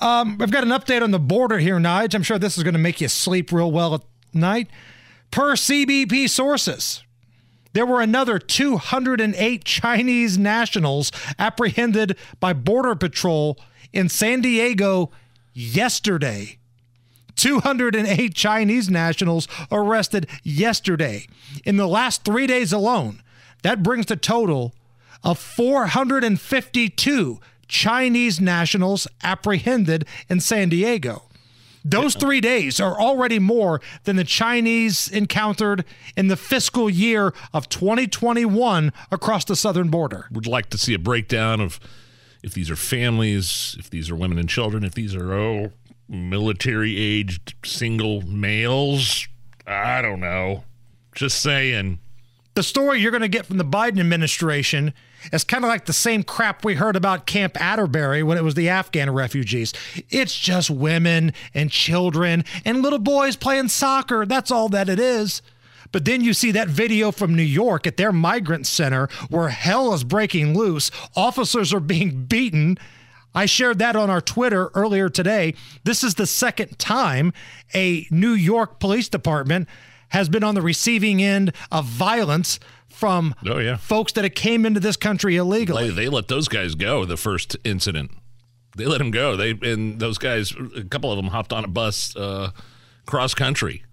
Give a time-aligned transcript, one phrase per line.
[0.00, 2.14] Um, I've got an update on the border here, Nige.
[2.14, 4.02] I'm sure this is going to make you sleep real well at
[4.32, 4.68] night.
[5.30, 7.04] Per CBP sources,
[7.74, 13.58] there were another 208 Chinese nationals apprehended by Border Patrol
[13.92, 15.10] in San Diego
[15.52, 16.56] yesterday.
[17.36, 21.26] 208 Chinese nationals arrested yesterday.
[21.64, 23.22] In the last three days alone,
[23.62, 24.74] that brings the total
[25.22, 27.38] of 452
[27.70, 31.22] Chinese nationals apprehended in San Diego.
[31.82, 37.70] Those three days are already more than the Chinese encountered in the fiscal year of
[37.70, 40.26] 2021 across the southern border.
[40.30, 41.80] Would like to see a breakdown of
[42.42, 45.72] if these are families, if these are women and children, if these are oh
[46.08, 49.26] military aged single males.
[49.66, 50.64] I don't know.
[51.14, 52.00] Just saying.
[52.54, 54.92] The story you're going to get from the Biden administration
[55.32, 58.54] is kind of like the same crap we heard about Camp Atterbury when it was
[58.54, 59.72] the Afghan refugees.
[60.08, 64.26] It's just women and children and little boys playing soccer.
[64.26, 65.42] That's all that it is.
[65.92, 69.92] But then you see that video from New York at their migrant center where hell
[69.92, 70.90] is breaking loose.
[71.16, 72.78] Officers are being beaten.
[73.32, 75.54] I shared that on our Twitter earlier today.
[75.84, 77.32] This is the second time
[77.74, 79.68] a New York police department
[80.10, 83.76] has been on the receiving end of violence from Oh, yeah.
[83.76, 85.88] folks that came into this country illegally.
[85.90, 87.04] They, they let those guys go.
[87.04, 88.10] The first incident,
[88.76, 89.36] they let them go.
[89.36, 92.50] They and those guys, a couple of them hopped on a bus uh,
[93.06, 93.84] cross country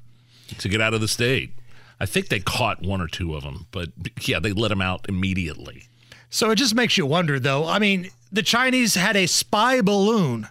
[0.60, 1.52] to get out of the state.
[2.00, 3.90] I think they caught one or two of them, but
[4.22, 5.84] yeah, they let them out immediately.
[6.30, 7.66] So it just makes you wonder, though.
[7.66, 10.48] I mean, the Chinese had a spy balloon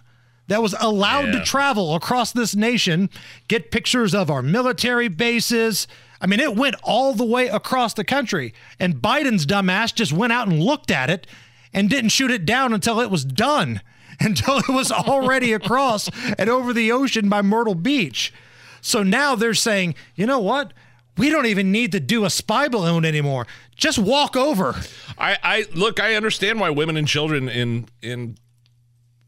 [0.47, 3.09] that was allowed to travel across this nation,
[3.47, 5.87] get pictures of our military bases.
[6.21, 8.53] I mean, it went all the way across the country.
[8.79, 11.27] And Biden's dumbass just went out and looked at it
[11.73, 13.81] and didn't shoot it down until it was done,
[14.19, 18.33] until it was already across and over the ocean by Myrtle Beach.
[18.81, 20.73] So now they're saying, you know what?
[21.17, 23.47] We don't even need to do a spy balloon anymore.
[23.75, 24.75] Just walk over.
[25.17, 25.99] I, I look.
[25.99, 28.39] I understand why women and children in and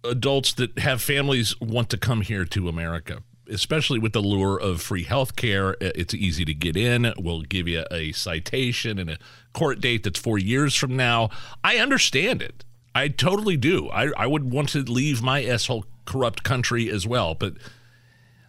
[0.04, 4.82] adults that have families want to come here to America, especially with the lure of
[4.82, 5.76] free health care.
[5.82, 7.14] It's easy to get in.
[7.18, 9.18] We'll give you a citation and a
[9.54, 11.30] court date that's four years from now.
[11.64, 12.64] I understand it.
[12.96, 13.90] I totally do.
[13.90, 17.54] I, I would want to leave my asshole corrupt country as well, but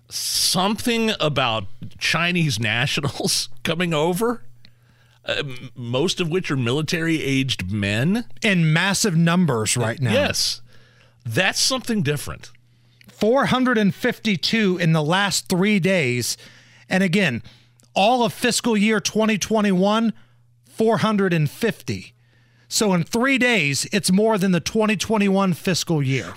[0.08, 1.66] something about
[1.98, 4.42] Chinese nationals coming over,
[5.24, 5.42] uh,
[5.74, 8.24] most of which are military aged men.
[8.42, 10.12] in massive numbers right now.
[10.12, 10.62] Yes,
[11.24, 12.50] that's something different.
[13.08, 16.36] 452 in the last three days.
[16.88, 17.42] And again,
[17.94, 20.12] all of fiscal year 2021,
[20.64, 22.14] 450.
[22.68, 26.34] So in three days, it's more than the 2021 fiscal year.